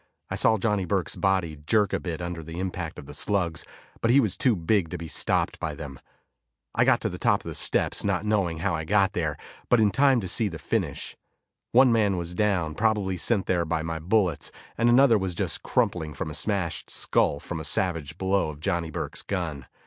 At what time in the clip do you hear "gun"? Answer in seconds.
19.21-19.67